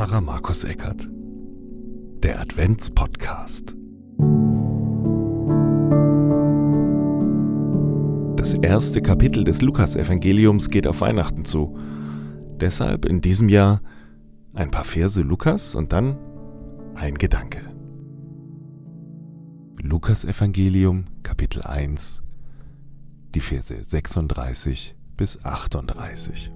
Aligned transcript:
Pfarrer 0.00 0.22
Markus 0.22 0.64
Eckert. 0.64 1.10
Der 2.22 2.40
Adventspodcast. 2.40 3.76
Das 8.34 8.54
erste 8.54 9.02
Kapitel 9.02 9.44
des 9.44 9.60
Lukasevangeliums 9.60 10.70
geht 10.70 10.86
auf 10.86 11.02
Weihnachten 11.02 11.44
zu. 11.44 11.76
Deshalb 12.58 13.04
in 13.04 13.20
diesem 13.20 13.50
Jahr 13.50 13.82
ein 14.54 14.70
paar 14.70 14.84
Verse 14.84 15.20
Lukas 15.20 15.74
und 15.74 15.92
dann 15.92 16.16
ein 16.94 17.16
Gedanke. 17.16 17.60
Lukasevangelium 19.82 21.08
Kapitel 21.22 21.60
1 21.60 22.22
die 23.34 23.40
Verse 23.40 23.84
36 23.84 24.96
bis 25.18 25.44
38. 25.44 26.50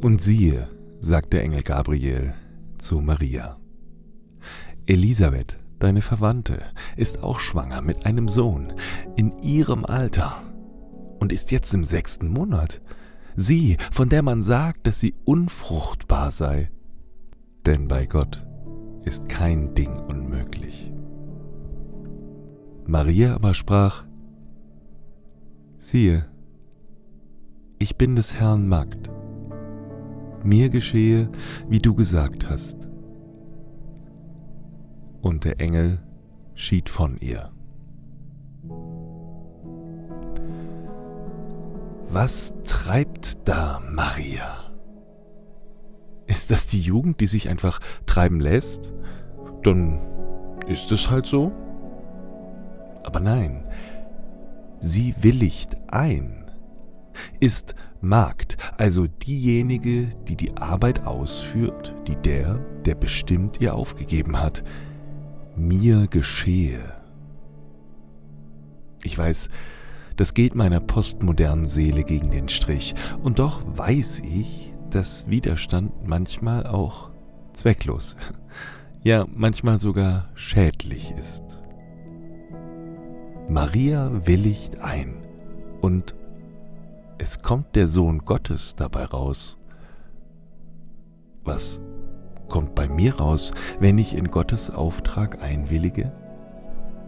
Und 0.00 0.22
siehe, 0.22 0.68
sagt 1.00 1.32
der 1.32 1.42
Engel 1.42 1.62
Gabriel 1.62 2.34
zu 2.78 3.00
Maria, 3.00 3.58
Elisabeth, 4.86 5.58
deine 5.80 6.02
Verwandte, 6.02 6.62
ist 6.96 7.22
auch 7.24 7.40
schwanger 7.40 7.82
mit 7.82 8.06
einem 8.06 8.28
Sohn 8.28 8.72
in 9.16 9.36
ihrem 9.40 9.84
Alter 9.84 10.40
und 11.18 11.32
ist 11.32 11.50
jetzt 11.50 11.74
im 11.74 11.84
sechsten 11.84 12.28
Monat. 12.28 12.80
Sie, 13.34 13.76
von 13.90 14.08
der 14.08 14.22
man 14.22 14.42
sagt, 14.42 14.86
dass 14.86 15.00
sie 15.00 15.14
unfruchtbar 15.24 16.30
sei. 16.30 16.70
Denn 17.66 17.88
bei 17.88 18.06
Gott 18.06 18.46
ist 19.04 19.28
kein 19.28 19.74
Ding 19.74 19.98
unmöglich. 20.08 20.92
Maria 22.86 23.34
aber 23.34 23.54
sprach, 23.54 24.04
siehe, 25.76 26.26
ich 27.80 27.96
bin 27.96 28.16
des 28.16 28.34
Herrn 28.34 28.68
Magd 28.68 29.10
mir 30.44 30.70
geschehe, 30.70 31.28
wie 31.68 31.78
du 31.78 31.94
gesagt 31.94 32.48
hast. 32.48 32.88
Und 35.20 35.44
der 35.44 35.60
Engel 35.60 36.00
schied 36.54 36.88
von 36.88 37.16
ihr. 37.18 37.50
Was 42.10 42.54
treibt 42.62 43.46
da 43.46 43.80
Maria? 43.90 44.72
Ist 46.26 46.50
das 46.50 46.66
die 46.66 46.80
Jugend, 46.80 47.20
die 47.20 47.26
sich 47.26 47.48
einfach 47.48 47.80
treiben 48.06 48.40
lässt? 48.40 48.92
Dann 49.62 50.00
ist 50.66 50.90
es 50.92 51.10
halt 51.10 51.26
so. 51.26 51.52
Aber 53.02 53.20
nein, 53.20 53.64
sie 54.80 55.14
willigt 55.20 55.76
ein 55.88 56.47
ist 57.40 57.74
Magd, 58.00 58.56
also 58.76 59.06
diejenige, 59.08 60.10
die 60.28 60.36
die 60.36 60.56
Arbeit 60.56 61.04
ausführt, 61.04 61.94
die 62.06 62.14
der, 62.14 62.54
der 62.84 62.94
bestimmt 62.94 63.60
ihr 63.60 63.74
aufgegeben 63.74 64.40
hat. 64.40 64.62
Mir 65.56 66.06
geschehe. 66.06 66.78
Ich 69.02 69.18
weiß, 69.18 69.48
das 70.16 70.34
geht 70.34 70.54
meiner 70.54 70.80
postmodernen 70.80 71.66
Seele 71.66 72.04
gegen 72.04 72.30
den 72.30 72.48
Strich, 72.48 72.94
und 73.22 73.38
doch 73.40 73.62
weiß 73.66 74.20
ich, 74.20 74.72
dass 74.90 75.28
Widerstand 75.28 75.92
manchmal 76.06 76.66
auch 76.66 77.10
zwecklos, 77.52 78.16
ja 79.02 79.26
manchmal 79.34 79.78
sogar 79.78 80.28
schädlich 80.34 81.12
ist. 81.18 81.42
Maria 83.48 84.10
willigt 84.26 84.78
ein 84.78 85.16
und 85.80 86.14
es 87.18 87.42
kommt 87.42 87.74
der 87.74 87.86
Sohn 87.88 88.20
Gottes 88.20 88.76
dabei 88.76 89.04
raus. 89.04 89.58
Was 91.44 91.80
kommt 92.48 92.74
bei 92.74 92.88
mir 92.88 93.16
raus, 93.16 93.52
wenn 93.80 93.98
ich 93.98 94.14
in 94.14 94.30
Gottes 94.30 94.70
Auftrag 94.70 95.42
einwillige? 95.42 96.12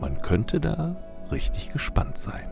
Man 0.00 0.22
könnte 0.22 0.60
da 0.60 0.96
richtig 1.30 1.70
gespannt 1.70 2.16
sein. 2.16 2.48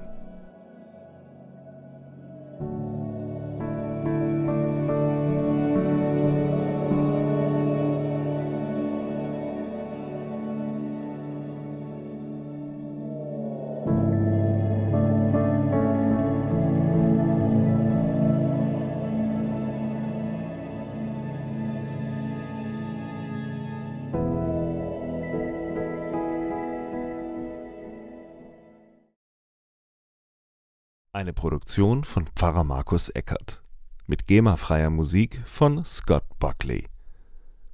Eine 31.16 31.32
Produktion 31.32 32.04
von 32.04 32.26
Pfarrer 32.26 32.62
Markus 32.62 33.08
Eckert. 33.08 33.62
Mit 34.06 34.26
GEMA-freier 34.26 34.90
Musik 34.90 35.40
von 35.46 35.82
Scott 35.82 36.24
Buckley. 36.38 36.84